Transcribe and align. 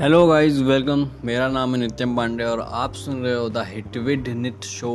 Hello 0.00 0.26
guys 0.26 0.58
welcome 0.58 1.00
मेरा 1.24 1.48
नाम 1.48 1.74
है 1.74 1.80
नित्यम 1.80 2.14
पांडे 2.16 2.44
और 2.44 2.60
आप 2.60 2.92
सुन 2.94 3.22
रहे 3.22 3.34
हो 3.34 3.48
the 3.48 3.62
hit with 3.66 4.28
nit 4.28 4.64
show 4.64 4.92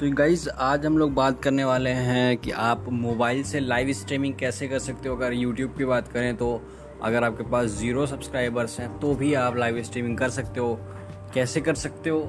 तो 0.00 0.10
गाइस 0.12 0.48
आज 0.48 0.86
हम 0.86 0.96
लोग 0.98 1.12
बात 1.14 1.42
करने 1.42 1.64
वाले 1.64 1.90
हैं 1.90 2.36
कि 2.36 2.50
आप 2.50 2.86
मोबाइल 2.90 3.42
से 3.42 3.60
लाइव 3.60 3.92
स्ट्रीमिंग 3.92 4.34
कैसे 4.34 4.68
कर 4.68 4.78
सकते 4.78 5.08
हो? 5.08 5.16
अगर 5.16 5.32
यूट्यूब 5.32 5.74
की 5.78 5.84
बात 5.84 6.08
करें 6.08 6.36
तो 6.36 6.48
अगर 7.02 7.24
आपके 7.24 7.50
पास 7.50 7.68
ज़ीरो 7.70 8.06
सब्सक्राइबर्स 8.06 8.78
हैं 8.80 8.88
तो 8.98 9.14
भी 9.14 9.34
आप 9.34 9.56
लाइव 9.56 9.82
स्ट्रीमिंग 9.82 10.18
कर 10.18 10.30
सकते 10.30 10.60
हो। 10.60 10.74
कैसे 11.34 11.60
कर 11.60 11.74
सकते 11.74 12.10
हो? 12.10 12.20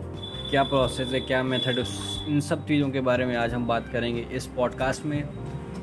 क्या 0.49 0.63
प्रोसेस 0.63 1.07
है? 1.07 1.19
क्या 1.19 1.43
मेथड 1.43 1.83
इन 2.27 2.41
सब 2.41 2.67
चीज़ों 2.67 2.89
के 2.89 3.01
बारे 3.01 3.25
में 3.25 3.35
आज 3.37 3.53
हम 3.53 3.67
बात 3.67 3.87
करेंगे 3.93 4.27
इस 4.31 4.45
पॉडकास्ट 4.45 5.05
में। 5.05 5.23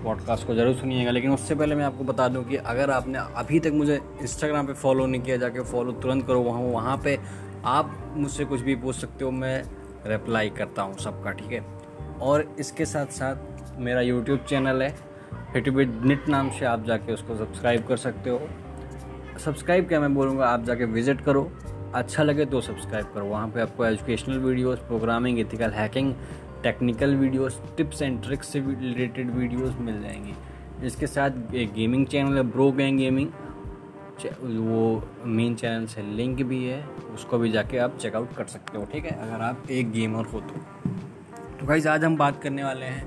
पॉडकास्ट 0.05 0.47
को 0.47 0.55
ज़रूर 0.55 0.75
सुनिएगा, 0.75 1.11
लेकिन 1.11 1.31
उससे 1.31 1.55
पहले 1.55 1.75
मैं 1.75 1.85
आपको 1.85 2.05
बता 2.05 2.29
दूँ 2.29 2.45
कि 2.45 2.57
अगर 2.57 2.91
आपने 2.91 3.19
अभी 3.37 3.61
तक 3.61 3.73
मुझे 3.75 4.01
इंस्टाग्राम 4.23 4.67
पे 4.67 4.73
फॉलो 4.75 5.07
नहीं 5.07 5.23
किया, 5.23 5.37
जाके 5.37 5.61
फॉलो 5.63 5.93
तुरंत 5.93 6.27
करो, 6.27 6.41
वहाँ 6.41 6.61
वहाँ 6.63 6.97
पे 7.05 7.19
आप 7.65 7.97
मुझसे 8.17 8.45
कुछ 8.45 8.61
भी 8.61 8.75
पूछ 8.77 8.97
सकते 8.97 9.25
हो, 9.25 9.31
मैं 9.31 9.63
रिप्लाई 10.07 10.51
करता 10.51 10.83
हूँ 10.83 10.97
सबका, 10.99 11.31
ठीक 11.31 11.53
है? 11.53 11.65
और 12.21 12.55
इसके 12.61 12.85
साथ 12.85 13.07
साथ 13.13 13.79
मेरा 13.79 14.01
यूट्यूब 14.01 14.45
चैनल 14.49 14.83
है 14.83 14.95
हिटबिट 15.55 16.01
निट 16.05 16.29
नाम 16.29 16.51
से 16.51 16.65
आप 16.67 16.85
जाके 16.87 17.13
उसको 17.13 17.37
सब्सक्राइब 17.37 17.87
कर 17.87 17.97
सकते 17.97 18.31
हो। 18.31 18.41
सब्सक्राइब 19.45 19.89
क्या 19.89 20.01
मैं 20.01 20.15
बोलूँगा? 20.15 20.47
आप 20.47 20.65
जाके 20.65 20.85
विज़िट 20.85 21.21
करो 21.21 21.51
अच्छा 21.95 22.23
लगे 22.23 22.45
तो 22.45 22.61
सब्सक्राइब 22.61 23.07
करो। 23.15 23.25
वहाँ 23.27 23.49
पे 23.49 23.61
आपको 23.61 23.85
educational 23.87 24.39
videos 24.39 24.79
programming 24.79 25.39
ethical 25.39 25.71
hacking 25.71 26.15
technical 26.63 27.15
videos, 27.17 27.61
tips 27.77 28.03
and 28.03 28.23
tricks 28.23 28.49
से 28.49 28.61
रिलेटेड 28.61 29.31
वीडियोस 29.31 29.77
मिल 29.81 30.01
जाएँगी। 30.03 30.35
इसके 30.87 31.07
साथ 31.07 31.55
एक 31.55 31.73
गेमिंग 31.73 32.07
चैनल 32.07 32.37
है, 32.37 32.43
ब्रो 32.43 32.71
गैंग 32.73 32.99
गेमिंग। 32.99 33.29
वो 34.43 35.03
मेन 35.27 35.55
चैनल 35.55 35.87
से 35.87 36.03
लिंक 36.03 36.43
भी 36.43 36.65
है, 36.65 36.83
उसको 37.15 37.39
भी 37.39 37.51
जाके 37.51 37.79
आप 37.79 37.97
चेकआउट 37.99 38.35
कर 38.35 38.45
सकते 38.47 38.79
हो, 38.79 38.85
ठीक 38.93 39.05
है? 39.05 39.13
अगर 39.23 39.43
आप 39.43 39.71
एक 39.71 39.91
गेमर 39.93 40.25
हो 40.25 40.41
तो। 40.41 40.61
तो 41.61 41.67
भाई 41.67 41.83
आज 41.83 42.05
हम 42.05 42.17
बात 42.17 42.43
करने 42.43 42.65
वाले 42.65 42.87
हैं 42.87 43.07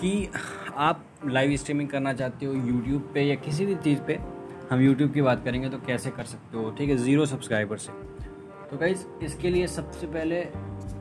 कि 0.00 0.28
आप 0.76 1.04
लाइव 1.26 1.56
स्ट्रीमिंग 1.56 1.88
करना 1.88 2.12
चाहते 2.12 2.46
हो 2.46 2.52
यूट्यूब 2.52 3.10
पे 3.14 3.22
या 3.22 3.34
किसी 3.36 3.66
भी 3.66 3.74
चीज़ 3.74 4.00
पे, 4.00 4.18
हम 4.70 4.80
यूट्यूब 4.80 5.12
की 5.12 5.22
बात 5.22 5.44
करेंगे 5.44 5.68
तो 5.68 5.78
कैसे 5.86 6.10
कर 6.10 6.24
सकते 6.24 6.58
हो, 6.58 6.70
ठीक 6.70 6.90
है? 6.90 6.96
ज़ीरो 6.96 7.26
सब्सक्राइबर 7.26 7.76
से। 7.76 7.92
तो 8.70 8.76
गाइज़ 8.76 9.04
इसके 9.22 9.50
लिए 9.50 9.66
सबसे 9.66 10.06
पहले 10.06 10.40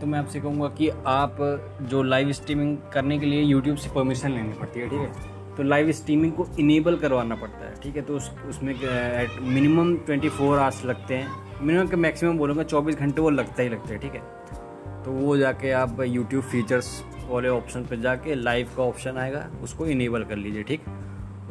तो 0.01 0.07
मैं 0.07 0.19
आपसे 0.19 0.39
कहूँगा 0.39 0.67
कि 0.67 0.89
आप 1.07 1.37
जो 1.81 2.03
लाइव 2.03 2.31
स्ट्रीमिंग 2.31 2.77
करने 2.93 3.19
के 3.19 3.25
लिए 3.25 3.41
यूट्यूब 3.41 3.77
से 3.77 3.89
परमिशन 3.89 4.31
लेनी 4.31 4.53
पड़ती 4.53 4.79
है, 4.79 4.89
ठीक 4.89 4.99
है? 4.99 5.55
तो 5.55 5.63
लाइव 5.63 5.91
स्ट्रीमिंग 5.91 6.33
को 6.33 6.47
इनेबल 6.59 6.95
करवाना 6.95 7.35
पड़ता 7.35 7.65
है, 7.65 7.75
ठीक 7.75 7.95
है? 7.95 8.01
तो 8.01 8.15
उस, 8.15 8.31
उसमें 8.49 8.75
मिनिमम 9.41 9.95
ट्वेंटी 9.97 10.29
फोर 10.29 10.59
आवर्स 10.59 10.85
लगते 10.85 11.15
हैं। 11.15 11.27
मिनिमम 11.61 11.87
के 11.87 11.95
मैक्सिमम 11.95 12.37
बोलूँगा 12.37 12.63
चौबीस 12.63 12.95
घंटे 12.95 13.21
वो 13.21 13.29
लगता 13.29 13.63
ही 13.63 13.69
लगता 13.69 13.89
है, 13.89 13.97
ठीक 13.97 14.13
है? 14.13 14.21
तो 15.03 15.11
वो 15.11 15.37
जाके 15.37 15.71
आप 15.71 16.01
यूट्यूब 16.01 16.43
फीचर्स 16.43 17.03
वाले 17.29 17.49
ऑप्शन 17.49 17.83
पर 17.83 17.95
जाके 17.95 18.35
लाइव 18.35 18.69
का 18.77 18.83
ऑप्शन 18.83 19.17
आएगा, 19.17 19.49
उसको 19.63 19.85
इनेबल 19.85 20.23
कर 20.23 20.35
लीजिए, 20.35 20.63
ठीक? 20.63 20.81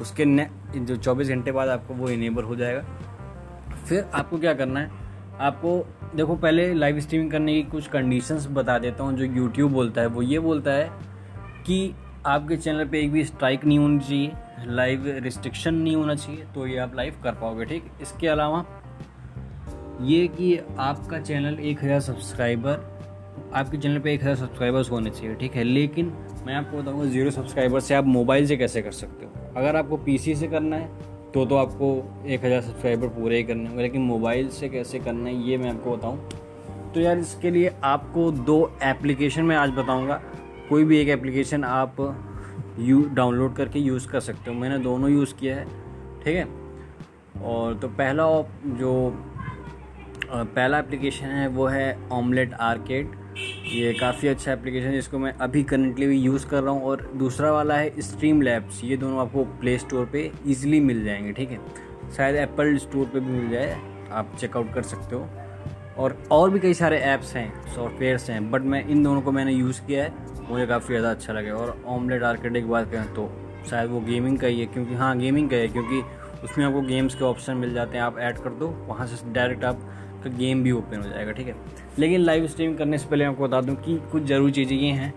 उसके 0.01 0.25
ने, 0.25 0.51
जो 0.77 0.97
चौबीस 0.97 1.29
घंटे 1.29 1.53
बाद 1.53 1.69
आपको 1.69 1.95
वो 1.95 2.09
इनेबल 2.09 2.43
हो 2.43 2.57
जाएगा। 2.57 2.83
फिर 3.89 4.11
आपको 4.15 4.39
क्या 4.39 4.55
करना 4.55 4.81
है, 4.81 4.91
आपको 5.41 5.87
देखो, 6.17 6.35
पहले 6.37 6.73
लाइव 6.75 6.99
स्ट्रीमिंग 7.01 7.31
करने 7.31 7.55
की 7.55 7.63
कुछ 7.71 7.87
कंडीशंस 7.89 8.47
बता 8.51 8.79
देता 8.79 9.05
हूँ, 9.05 9.17
जो 9.17 9.25
यूट्यूब 9.25 9.73
बोलता 9.73 10.01
है। 10.01 10.07
वो 10.07 10.23
ये 10.23 10.39
बोलता 10.39 10.71
है 10.71 10.91
कि 11.67 11.95
आपके 12.27 12.57
चैनल 12.57 12.85
पे 12.85 13.01
एक 13.01 13.11
भी 13.13 13.25
स्ट्राइक 13.25 13.65
नहीं 13.65 13.79
होनी 13.79 13.99
चाहिए 13.99 14.33
लाइव 14.67 15.05
रिस्ट्रिक्शन 15.25 15.75
नहीं 15.75 15.97
होना 15.97 16.15
चाहिए 16.15 16.45
तो 16.55 16.67
ये 16.67 16.79
आप 16.79 16.95
लाइव 16.97 17.21
कर 17.25 17.33
पाओगे, 17.33 17.65
ठीक? 17.65 17.91
इसके 18.03 18.29
अलावा 18.29 18.65
ये 20.03 20.27
कि 20.29 20.57
आपका 20.79 21.19
चैनल 21.21 21.59
एक 21.61 21.85
हज़ार 21.85 22.01
सब्सक्राइबर 22.01 22.97
आपके 23.55 23.77
चैनल 23.77 23.99
पे 23.99 24.13
एक 24.15 24.23
हज़ार 24.23 24.37
सब्सक्राइबर्स 24.37 24.91
होने 24.91 25.11
चाहिए, 25.11 25.35
ठीक 25.35 25.55
है? 25.55 25.65
लेकिन 25.65 26.13
मैं 26.47 26.55
आपको 26.55 26.83
बताऊँगा 26.83 27.05
ज़ीरो 27.05 27.31
सब्सक्राइबर 27.31 27.81
से 27.81 27.95
आप 27.95 28.07
मोबाइल 28.07 28.47
से 28.47 28.57
कैसे 28.57 28.83
कर 28.83 28.93
सकते 28.93 29.27
हो? 29.27 29.33
अगर 29.57 29.77
आपको 29.77 29.97
पीसी 29.99 30.35
से 30.35 30.47
करना 30.49 30.77
है 30.77 31.08
तो 31.39 31.45
तो 31.47 31.57
आपको 31.57 31.89
एक 32.27 32.45
हज़ार 32.45 32.61
सब्सक्राइबर 32.61 33.09
पूरे 33.09 33.37
ही 33.37 33.43
करने 33.45 33.69
होंगे, 33.69 33.83
लेकिन 33.83 34.03
मोबाइल 34.03 34.49
से 34.49 34.69
कैसे 34.69 34.99
करना 34.99 35.29
है, 35.29 35.35
ये 35.49 35.57
मैं 35.59 35.71
आपको 35.71 35.97
बताऊँ। 35.97 36.93
तो 36.95 37.01
यार, 37.01 37.19
इसके 37.19 37.51
लिए 37.51 37.73
आपको 37.85 38.31
दो 38.31 38.57
एप्लीकेशन 38.83 39.43
मैं 39.43 39.57
आज 39.57 39.71
बताऊँगा। 39.71 40.21
कोई 40.69 40.85
भी 40.85 40.99
एक 40.99 41.09
एप्लीकेशन 41.09 41.65
आप 41.65 41.97
यू 42.79 43.03
डाउनलोड 43.15 43.55
करके 43.57 43.79
यूज़ 43.79 44.09
कर 44.09 44.21
सकते 44.21 44.51
हो। 44.51 44.57
मैंने 44.57 44.79
दोनों 44.79 45.11
यूज़ 45.11 45.35
किया 45.35 45.57
है, 45.57 45.65
ठीक 46.25 46.37
है? 46.37 46.49
और 47.45 47.75
तो 47.75 47.89
पहला 47.91 48.27
जो 48.79 48.93
पहला 50.27 50.79
एप्लीकेशन 50.79 51.27
है, 51.27 51.49
वो 51.49 51.67
है 51.67 51.99
ऑमलेट 52.13 52.55
आर्केड 52.55 53.13
ये 53.69 53.93
काफ़ी 53.93 54.29
अच्छा 54.29 54.53
एप्लीकेशन 54.53 54.87
है, 54.87 54.93
जिसको 54.93 55.19
मैं 55.19 55.33
अभी 55.35 55.63
करंटली 55.63 56.07
भी 56.07 56.19
यूज़ 56.19 56.47
कर 56.49 56.63
रहा 56.63 56.73
हूँ 56.75 56.83
और 56.83 57.01
दूसरा 57.17 57.51
वाला 57.53 57.75
है 57.77 58.01
स्ट्रीम 58.03 58.41
लैब्स 58.43 58.81
ये 58.85 58.97
दोनों 58.97 59.19
आपको 59.21 59.45
प्ले 59.61 59.77
स्टोर 59.79 60.07
पे 60.13 60.31
ईजिली 60.47 60.81
मिल 60.81 61.05
जाएँगे, 61.05 61.33
ठीक 61.33 61.51
है? 61.51 61.59
शायद 62.17 62.37
एप्पल 62.37 62.77
स्टोर 62.79 63.07
पे 63.07 63.21
भी 63.21 63.31
मिल 63.31 63.51
जाए, 63.51 63.77
आप 64.11 64.37
चेकआउट 64.41 64.73
कर 64.75 64.83
सकते 64.83 65.17
हो। 65.17 65.29
और 65.99 66.17
और 66.31 66.51
भी 66.51 66.61
कई 66.61 66.75
सारे 66.75 66.99
ऐप्स 66.99 67.35
हैं 67.37 67.75
सॉफ्टवेयर्स 67.75 68.29
हैं 68.31 68.51
बट 68.51 68.63
मैं 68.63 68.85
इन 68.87 69.03
दोनों 69.03 69.23
को 69.23 69.33
मैंने 69.33 69.53
यूज़ 69.53 69.81
किया 69.87 70.05
है, 70.05 70.13
मुझे 70.51 70.67
काफ़ी 70.67 70.89
ज़्यादा 70.89 71.11
अच्छा 71.11 71.33
लगे। 71.33 71.51
और 71.51 71.77
ऑमलेट 71.87 72.23
आर्केड 72.23 72.55
की 72.55 72.61
बात 72.63 72.91
करें 72.91 73.15
तो 73.15 73.31
शायद 73.71 73.91
वो 73.91 74.01
गेमिंग 74.01 74.39
का 74.39 74.47
ही 74.47 74.61
है, 74.61 74.67
क्योंकि 74.67 74.95
हाँ 74.95 75.17
गेमिंग 75.19 75.51
का 75.51 75.57
है 75.57 75.69
क्योंकि 75.69 76.03
उसमें 76.45 76.65
आपको 76.67 76.81
गेम्स 76.83 77.15
के 77.15 77.25
ऑप्शन 77.25 77.57
मिल 77.57 77.75
जाते 77.75 77.99
हैं, 77.99 78.05
आप 78.05 78.19
ऐड 78.19 78.39
कर 78.39 78.51
दो, 78.51 78.69
वहाँ 78.89 79.07
से 79.07 79.33
डायरेक्ट 79.33 79.65
आप 79.65 79.81
का 80.25 80.31
गेम 80.31 80.63
भी 80.63 80.73
ओपन 80.73 81.03
हो 81.03 81.09
जाएगा, 81.09 81.33
ठीक 81.33 81.47
है? 81.47 81.87
लेकिन 81.99 82.21
लाइव 82.21 82.47
स्ट्रीम 82.47 82.75
करने 82.77 82.99
से 82.99 83.09
पहले 83.09 83.25
आपको 83.25 83.47
बता 83.49 83.61
दूँ 83.61 83.75
कि 83.77 83.97
कुछ 84.13 84.23
ज़रूरी 84.23 84.53
चीज़ें 84.53 84.77
ये 84.77 84.91
हैं 84.93 85.13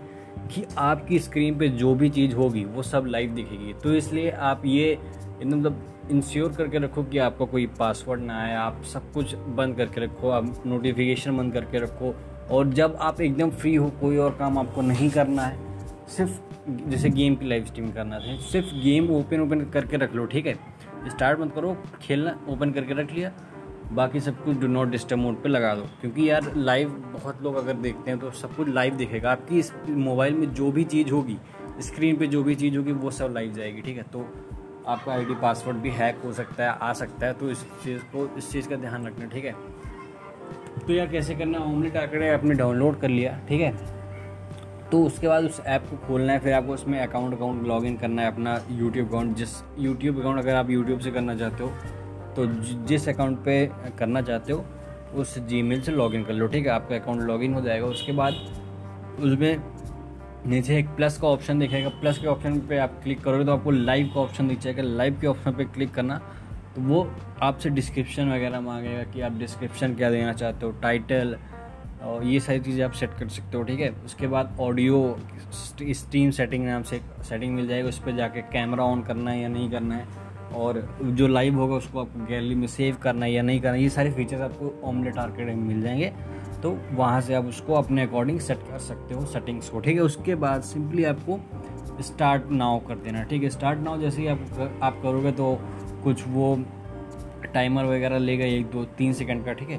कि 0.48 0.64
आपकी 0.78 1.18
स्क्रीन 1.18 1.58
पे 1.58 1.68
जो 1.68 1.94
भी 1.94 2.08
चीज़ 2.10 2.34
होगी, 2.34 2.64
वो 2.64 2.82
सब 2.82 3.06
लाइव 3.06 3.30
दिखेगी। 3.30 3.72
तो 3.82 3.94
इसलिए 3.94 4.30
आप 4.30 4.62
ये 4.66 4.98
मतलब 5.44 6.08
इंश्योर 6.10 6.52
करके 6.52 6.78
रखो 6.78 7.02
कि 7.02 7.18
आपका 7.18 7.44
कोई 7.44 7.66
पासवर्ड 7.78 8.20
ना 8.20 8.38
आए, 8.42 8.54
आप 8.54 8.82
सब 8.82 9.12
कुछ 9.12 9.34
बंद 9.34 9.76
करके 9.76 10.00
रखो, 10.00 10.30
आप 10.30 10.62
नोटिफिकेशन 10.66 11.36
बंद 11.36 11.52
करके 11.52 11.78
रखो। 11.78 12.14
और 12.50 12.68
जब 12.70 12.96
आप 13.00 13.20
एकदम 13.20 13.50
फ्री 13.50 13.74
हो, 13.74 13.88
कोई 14.00 14.16
और 14.16 14.36
काम 14.38 14.58
आपको 14.58 14.82
नहीं 14.82 15.10
करना 15.10 15.42
है, 15.42 15.58
सिर्फ़ 16.08 16.40
जैसे 16.90 17.10
गेम 17.10 17.34
की 17.36 17.48
लाइव 17.48 17.64
स्ट्रीम 17.64 17.90
करना 17.90 18.16
है, 18.16 18.36
सिर्फ़ 18.42 18.74
गेम 18.74 19.10
ओपन 19.10 19.40
ओपन 19.40 19.60
करके 19.64 19.96
रख 19.96 20.14
लो, 20.14 20.26
ठीक 20.26 20.46
है? 20.46 20.54
स्टार्ट 21.08 21.40
मत 21.40 21.52
करो, 21.54 21.76
खेलना 22.02 22.38
ओपन 22.48 22.72
करके 22.72 22.94
रख 22.94 23.12
लिया। 23.12 23.32
बाकी 23.92 24.20
सब 24.20 24.44
कुछ 24.44 24.58
डू 24.58 24.66
नॉट 24.66 24.88
डिस्टर्ब 24.88 25.18
मोड 25.18 25.42
पे 25.42 25.48
लगा 25.48 25.74
दो। 25.74 25.82
क्योंकि 26.00 26.28
यार 26.30 26.52
लाइव 26.56 26.90
बहुत 27.12 27.42
लोग 27.42 27.56
अगर 27.56 27.72
देखते 27.72 28.10
हैं 28.10 28.20
तो 28.20 28.30
सब 28.30 28.54
कुछ 28.56 28.68
लाइव 28.68 28.94
दिखेगा। 28.94 29.32
आपकी 29.32 29.58
इस 29.58 29.72
मोबाइल 29.88 30.34
में 30.34 30.52
जो 30.54 30.70
भी 30.72 30.84
चीज़ 30.84 31.10
होगी 31.10 31.38
स्क्रीन 31.80 32.16
पे 32.16 32.26
जो 32.26 32.42
भी 32.42 32.54
चीज़ 32.54 32.76
होगी, 32.76 32.92
वो 32.92 33.10
सब 33.10 33.32
लाइव 33.34 33.52
जाएगी, 33.52 33.80
ठीक 33.80 33.96
है? 33.96 34.02
तो 34.02 34.26
आपका 34.86 35.12
आईडी 35.12 35.34
पासवर्ड 35.34 35.76
भी 35.76 35.90
हैक 35.90 36.20
हो 36.24 36.32
सकता 36.32 36.64
है, 36.64 36.70
आ 36.70 36.92
सकता 36.92 37.26
है 37.26 37.32
तो 37.32 37.50
इस 37.50 37.62
चीज़ 37.84 38.02
को, 38.14 38.28
इस 38.38 38.50
चीज़ 38.52 38.68
का 38.68 38.76
ध्यान 38.76 39.06
रखना, 39.06 39.26
ठीक 39.26 39.44
है? 39.44 39.54
तो 40.86 40.92
यार 40.92 41.06
कैसे 41.06 41.34
करना 41.34 41.58
ओमलेट 41.58 41.96
आकड़े 41.96 42.28
आपने 42.28 42.54
डाउनलोड 42.54 43.00
कर 43.00 43.08
लिया, 43.08 43.38
ठीक 43.48 43.60
है? 43.60 43.72
तो 44.90 45.02
उसके 45.04 45.28
बाद 45.28 45.44
उस 45.44 45.60
ऐप 45.66 45.86
को 45.90 45.96
खोलना 45.96 46.32
है, 46.32 46.38
फिर 46.38 46.52
आपको 46.52 46.72
उसमें 46.72 46.98
अकाउंट 47.00 47.34
अकाउंट 47.34 47.66
लॉग 47.66 47.84
इन 47.84 47.96
करना 47.96 48.22
है, 48.22 48.32
अपना 48.32 48.60
यूट्यूब 48.70 49.08
अकाउंट 49.08 49.36
जिस 49.36 49.50
यूट्यूब 49.78 50.18
अकाउंट 50.20 50.38
अगर 50.38 50.54
आप 50.54 50.70
यूट्यूब 50.70 51.00
से 51.00 51.10
करना 51.10 51.36
चाहते 51.36 51.64
हो 51.64 51.72
तो 52.36 52.46
जिस 52.86 53.08
अकाउंट 53.08 53.38
पे 53.44 53.54
करना 53.98 54.20
चाहते 54.22 54.52
हो, 54.52 54.64
उस 55.14 55.38
जी 55.40 55.80
से 55.80 55.92
लॉगिन 55.92 56.24
कर 56.24 56.32
लो, 56.34 56.46
ठीक 56.46 56.66
है? 56.66 56.72
आपका 56.72 56.96
अकाउंट 56.96 57.22
लॉगिन 57.22 57.54
हो 57.54 57.60
जाएगा। 57.60 57.86
उसके 57.86 58.12
बाद 58.12 58.34
उसमें 59.20 59.62
नीचे 60.46 60.78
एक 60.78 60.86
प्लस 60.96 61.18
का 61.20 61.28
ऑप्शन 61.28 61.58
दिखेगा। 61.58 61.88
प्लस 62.00 62.18
के 62.18 62.26
ऑप्शन 62.26 62.58
पे 62.68 62.78
आप 62.78 63.00
क्लिक 63.02 63.20
करोगे 63.24 63.44
तो 63.44 63.52
आपको 63.52 63.70
लाइव 63.70 64.10
का 64.14 64.20
ऑप्शन 64.20 64.48
दिख 64.48 64.60
जाएगा। 64.60 64.82
लाइव 64.82 65.18
के 65.20 65.26
ऑप्शन 65.26 65.52
पे 65.52 65.64
क्लिक 65.66 65.92
करना 65.94 66.20
तो 66.74 66.80
वो 66.82 67.06
आपसे 67.42 67.70
डिस्क्रिप्शन 67.70 68.32
वगैरह 68.32 68.60
मांगेगा 68.60 69.02
कि 69.12 69.20
आप 69.20 69.32
डिस्क्रिप्शन 69.38 69.94
क्या 69.94 70.10
देना 70.10 70.32
चाहते 70.32 70.66
हो 70.66 70.72
टाइटल 70.82 71.36
और 72.04 72.24
ये 72.24 72.40
सारी 72.40 72.60
चीज़ें 72.60 72.84
आप 72.84 72.92
सेट 72.92 73.10
कर 73.18 73.28
सकते 73.28 73.56
हो, 73.56 73.62
ठीक 73.64 73.80
है? 73.80 73.90
उसके 74.04 74.26
बाद 74.26 74.56
ऑडियो 74.60 75.18
स्ट्रीम 75.52 76.30
सेटिंग 76.30 76.64
नाम 76.66 76.82
से 76.82 77.00
सेटिंग 77.28 77.54
मिल 77.54 77.68
जाएगी। 77.68 77.88
उस 77.88 77.98
पर 77.98 78.16
जाके 78.16 78.42
कैमरा 78.52 78.84
ऑन 78.84 79.02
करना 79.02 79.30
है 79.30 79.40
या 79.40 79.48
नहीं 79.48 79.70
करना 79.70 79.94
है। 79.94 80.06
और 80.54 80.96
जो 81.02 81.26
लाइव 81.26 81.54
होगा 81.54 81.74
उसको 81.74 82.00
आपको 82.00 82.24
गैलरी 82.26 82.54
में 82.54 82.66
सेव 82.66 82.96
करना 83.02 83.26
है 83.26 83.32
या 83.32 83.42
नहीं 83.42 83.60
करना 83.60 83.76
ये 83.76 83.88
सारे 83.88 84.12
फीचर्स 84.12 84.40
आपको 84.40 84.80
ऑमलेट 84.84 85.18
आर्केड 85.18 85.46
में 85.46 85.54
मिल 85.54 85.82
जाएँगे। 85.82 86.12
तो 86.62 86.78
वहाँ 86.92 87.20
से 87.20 87.34
आप 87.34 87.44
उसको 87.44 87.74
अपने 87.74 88.02
अकॉर्डिंग 88.02 88.40
सेट 88.40 88.58
कर 88.58 88.78
सकते 88.78 89.14
हो 89.14 89.26
सेटिंग्स 89.26 89.68
को, 89.68 89.80
ठीक 89.80 89.94
है? 89.94 90.02
उसके 90.02 90.34
बाद 90.34 90.62
सिंपली 90.62 91.04
आपको 91.04 91.40
स्टार्ट 92.02 92.50
नाउ 92.50 92.78
कर 92.78 92.94
देना 92.94 93.22
ठीक 93.22 93.42
है? 93.42 93.50
स्टार्ट 93.50 93.78
नाउ 93.78 94.00
जैसे 94.00 94.22
ही 94.22 94.28
आप 94.28 94.78
आप 94.82 95.00
करोगे 95.02 95.32
तो 95.32 95.58
कुछ 96.04 96.28
वो 96.28 96.64
टाइमर 97.54 97.84
वगैरह 97.84 98.18
लेगा 98.18 98.44
एक, 98.44 98.66
दो, 98.66 98.84
तीन 98.84 99.12
सेकंड 99.12 99.44
का, 99.44 99.52
ठीक 99.52 99.70
है? 99.70 99.78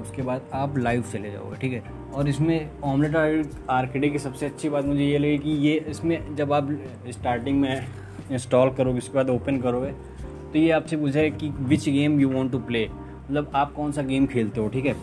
उसके 0.00 0.22
बाद 0.22 0.42
आप 0.52 0.78
लाइव 0.78 1.02
चले 1.02 1.30
जाओगे, 1.30 1.56
ठीक 1.56 1.72
है? 1.72 1.82
और 2.14 2.28
इसमें 2.28 2.70
ऑमलेट 2.84 3.50
आर्केडे 3.70 4.08
की 4.08 4.18
सबसे 4.18 4.46
अच्छी 4.46 4.68
बात 4.68 4.84
मुझे 4.84 5.04
ये 5.04 5.18
लगी 5.18 5.38
कि 5.38 5.50
ये 5.50 5.74
इसमें 5.88 6.36
जब 6.36 6.52
आप 6.52 6.68
स्टार्टिंग 7.08 7.60
में 7.60 7.86
इंस्टॉल 8.32 8.70
करोगे 8.70 8.98
उसके 8.98 9.14
बाद 9.14 9.30
ओपन 9.30 9.60
करोगे 9.60 10.09
तो 10.52 10.58
ये 10.58 10.70
आपसे 10.70 10.96
पूछा 10.96 11.18
है 11.20 11.30
कि 11.30 11.48
which 11.60 11.88
game 11.88 12.20
you 12.20 12.28
want 12.28 12.52
to 12.52 12.58
play 12.60 12.88
मतलब 12.88 13.50
आप 13.54 13.72
कौन 13.72 13.92
सा 13.92 14.02
गेम 14.02 14.26
खेलते 14.26 14.60
हो, 14.60 14.68
ठीक 14.68 14.86
है? 14.86 14.94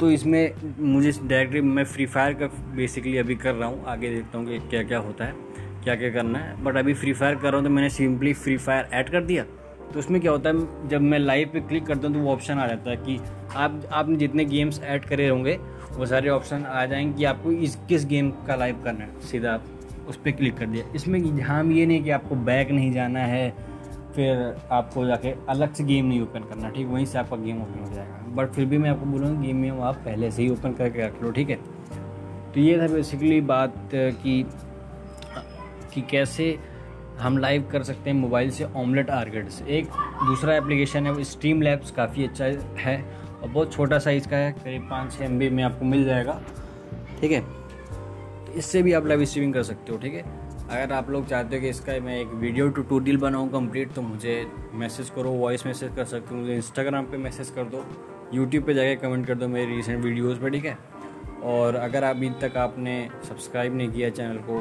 तो 0.00 0.10
इसमें 0.10 0.52
मुझे 0.78 1.12
डायरेक्टली 1.12 1.60
मैं 1.60 1.84
फ्री 1.84 2.06
फायर 2.06 2.34
का 2.34 2.46
बेसिकली 2.76 3.16
अभी 3.18 3.34
कर 3.34 3.54
रहा 3.54 3.68
हूँ। 3.68 3.84
आगे 3.86 4.10
देखता 4.10 4.38
हूँ 4.38 4.46
कि 4.46 4.58
क्या 4.60 4.82
क्या 4.82 4.98
होता 4.98 5.24
है 5.24 5.34
क्या 5.84 5.94
क्या 5.96 6.10
करना 6.10 6.38
है। 6.38 6.62
बट 6.64 6.76
अभी 6.76 6.94
फ्री 6.94 7.12
फायर 7.12 7.34
कर 7.34 7.48
रहा 7.48 7.56
हूँ 7.56 7.64
तो 7.64 7.70
मैंने 7.70 7.88
सिंपली 7.90 8.32
फ्री 8.34 8.56
फायर 8.56 8.88
ऐड 8.92 9.10
कर 9.10 9.24
दिया। 9.24 9.44
तो 9.92 9.98
उसमें 9.98 10.20
क्या 10.20 10.32
होता 10.32 10.50
है, 10.50 10.88
जब 10.88 11.00
मैं 11.00 11.18
लाइव 11.18 11.50
पे 11.52 11.60
क्लिक 11.60 11.86
करता 11.86 12.08
हूँ 12.08 12.16
तो 12.16 12.22
वो 12.22 12.32
ऑप्शन 12.32 12.54
आ 12.54 12.66
जाता 12.66 12.90
है 12.90 12.96
कि 12.96 13.18
आप, 13.56 13.80
आपने 13.92 14.16
जितने 14.16 14.44
गेम्स 14.44 14.80
ऐड 14.82 15.04
करे 15.04 15.28
होंगे, 15.28 15.58
वो 15.92 16.06
सारे 16.06 16.28
ऑप्शन 16.30 16.64
आ 16.64 16.84
जाएँगे 16.86 17.16
कि 17.18 17.24
आपको 17.24 17.52
इस, 17.52 17.76
किस 17.88 18.06
गेम 18.06 18.30
का 18.46 18.56
लाइव 18.56 18.82
करना 18.84 19.04
है। 19.04 19.20
सीधा 19.20 19.52
आप 19.52 19.64
उस 20.08 20.16
पर 20.16 20.30
क्लिक 20.30 20.56
कर 20.56 20.66
दिया। 20.66 20.84
इसमें 20.96 21.22
ध्यान 21.36 21.72
ये 21.72 21.86
नहीं 21.86 22.02
कि 22.04 22.10
आपको 22.10 22.34
बैक 22.34 22.70
नहीं 22.70 22.92
जाना 22.92 23.20
है 23.20 23.48
फिर 24.18 24.38
आपको 24.72 25.04
जाके 25.06 25.32
अलग 25.48 25.72
से 25.72 25.84
गेम 25.84 26.06
नहीं 26.06 26.20
ओपन 26.20 26.40
करना, 26.40 26.68
ठीक? 26.70 26.86
वहीं 26.86 27.04
से 27.06 27.18
आपका 27.18 27.36
गेम 27.36 27.60
ओपन 27.62 27.80
हो 27.80 27.92
जाएगा। 27.94 28.16
बट 28.34 28.50
फिर 28.50 28.64
भी 28.64 28.78
मैं 28.78 28.90
आपको 28.90 29.06
बोलूँगा 29.06 29.40
गेम 29.42 29.56
में 29.56 29.70
आप 29.70 29.96
पहले 29.96 30.30
से 30.30 30.42
ही 30.42 30.48
ओपन 30.50 30.72
करके 30.72 31.02
रख 31.02 31.22
लो, 31.22 31.30
ठीक 31.30 31.50
है? 31.50 31.56
तो 32.54 32.60
ये 32.60 32.78
था 32.78 32.86
बेसिकली 32.86 33.40
बात 33.40 33.74
की, 33.94 34.42
कि 35.94 36.00
कैसे 36.00 36.58
हम 37.18 37.38
लाइव 37.38 37.68
कर 37.72 37.82
सकते 37.82 38.10
हैं 38.10 38.16
मोबाइल 38.16 38.50
से 38.50 38.64
ऑमलेट 38.64 39.10
आर्केड 39.10 39.48
से। 39.48 39.64
एक 39.78 39.86
दूसरा 40.26 40.56
एप्लीकेशन 40.56 41.06
है, 41.06 41.12
वो 41.12 41.24
स्ट्रीम 41.24 41.62
लैब्स 41.62 41.90
काफ़ी 41.90 42.24
अच्छा 42.24 42.44
है, 42.78 43.02
और 43.42 43.48
बहुत 43.48 43.72
छोटा 43.72 43.98
साइज़ 43.98 44.28
का 44.28 44.36
है, 44.36 44.52
करीब 44.52 44.88
पाँच 44.90 45.12
छः 45.12 45.24
एम 45.24 45.54
में 45.54 45.62
आपको 45.62 45.84
मिल 45.84 46.04
जाएगा, 46.04 46.40
ठीक 47.20 47.32
है? 47.32 47.40
तो 48.46 48.52
इससे 48.52 48.82
भी 48.82 48.92
आप 48.92 49.06
लाइव 49.06 49.24
स्ट्रीमिंग 49.24 49.54
कर 49.54 49.62
सकते 49.62 49.92
हो, 49.92 49.98
ठीक 49.98 50.14
है? 50.14 50.47
अगर 50.70 50.92
आप 50.92 51.10
लोग 51.10 51.26
चाहते 51.26 51.56
हो 51.56 51.62
कि 51.62 51.68
इसका 51.68 51.92
मैं 52.04 52.18
एक 52.20 52.32
वीडियो 52.40 52.68
ट्यूटोरियल 52.68 53.16
बनाऊँ 53.18 53.48
कंप्लीट 53.50 53.92
तो 53.92 54.02
मुझे 54.02 54.34
मैसेज 54.74 55.10
करो 55.10 55.30
वॉइस 55.32 55.66
मैसेज 55.66 55.94
कर 55.96 56.04
सकते 56.04 56.34
हो, 56.34 56.40
मुझे 56.40 56.56
इंस्टाग्राम 56.56 57.04
पे 57.04 57.16
मैसेज 57.16 57.50
कर 57.50 57.64
दो 57.64 57.84
यूट्यूब 58.34 58.64
पे 58.64 58.74
जाके 58.74 58.96
कमेंट 58.96 59.26
कर 59.26 59.34
दो 59.34 59.48
मेरी 59.48 59.76
रिसेंट 59.76 60.04
वीडियोज़ 60.04 60.40
पर 60.40 60.50
ठीक 60.50 60.64
है? 60.64 60.76
और 61.44 61.74
अगर 61.76 62.02
अभी 62.04 62.30
तक 62.42 62.56
आपने 62.56 62.96
सब्सक्राइब 63.28 63.76
नहीं 63.76 63.90
किया 63.90 64.10
चैनल 64.10 64.38
को, 64.48 64.60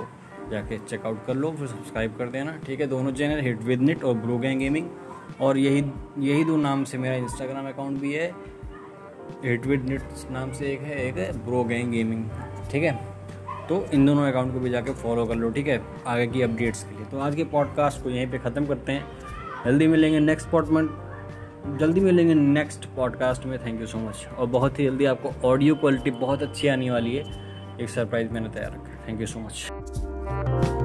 जाके 0.52 0.78
चेकआउट 0.80 1.26
कर 1.26 1.36
लो, 1.36 1.52
फिर 1.52 1.68
सब्सक्राइब 1.68 2.16
कर 2.18 2.30
देना, 2.30 2.56
ठीक 2.66 2.82
है? 2.82 2.88
दोनों 2.88 3.12
चैनल 3.12 3.42
हिट 3.42 3.62
विद 3.64 3.82
निट 3.82 4.04
और 4.04 4.14
ब्रो 4.16 4.38
गैंग 4.38 4.60
गेमिंग 4.60 4.90
और 5.42 5.58
यही 5.58 5.84
यही 6.20 6.44
दो 6.46 6.58
नाम 6.58 6.84
से 6.84 6.98
मेरा 6.98 7.16
इंस्टाग्राम 7.16 7.68
अकाउंट 7.68 8.00
भी 8.02 8.14
है। 8.14 8.32
हिट 9.44 9.66
विद 9.66 9.90
निट 9.90 10.02
नाम 10.32 10.52
से 10.52 10.72
एक 10.74 10.82
है 10.82 11.06
एक 11.08 11.18
है 11.18 11.32
ब्रो 11.46 11.64
गैंग 11.64 11.92
गेमिंग 11.92 12.26
ठीक 12.72 12.84
है? 12.84 13.17
तो 13.70 13.86
इन 13.94 14.06
दोनों 14.06 14.28
अकाउंट 14.28 14.54
को 14.54 14.60
भी 14.60 14.70
जाके 14.70 14.94
फॉलो 14.94 15.26
कर 15.26 15.36
लो, 15.36 15.50
ठीक 15.50 15.68
है? 15.68 15.82
आगे 16.08 16.28
की 16.28 16.42
अपडेट्स 16.42 16.84
के 16.84 16.96
लिए। 16.96 17.06
तो 17.06 17.20
आज 17.20 17.36
के 17.36 17.44
पॉडकास्ट 17.44 18.04
को 18.04 18.10
यहीं 18.10 18.28
पे 18.28 18.38
ख़त्म 18.38 18.66
करते 18.66 18.92
हैं। 18.92 19.06
जल्दी 19.66 19.88
मिलेंगे 19.88 20.20
नेक्स्ट 20.20 20.50
पॉडमेंट 20.50 20.92
जल्दी 21.80 22.02
मिलेंगे 22.02 22.34
नेक्स्ट 22.34 22.86
पॉडकास्ट 22.96 23.46
में। 23.46 23.58
थैंक 23.66 23.82
यू 23.82 23.88
सो 23.88 23.98
मच 23.98 24.28
और 24.38 24.48
बहुत 24.48 24.80
ही 24.80 24.86
जल्दी 24.86 25.06
आपको 25.06 25.48
ऑडियो 25.48 25.76
क्वालिटी 25.76 26.12
बहुत 26.12 26.44
अच्छी 26.44 26.68
आने 26.68 26.92
वाली 26.92 27.16
है। 27.16 27.24
एक 27.82 27.90
सरप्राइज़ 27.90 28.32
मैंने 28.32 28.50
तैयार 28.50 28.72
रखा 28.72 29.08
थैंक 29.08 29.22
यू 29.22 29.28
सो 29.28 29.40
मच 29.40 30.77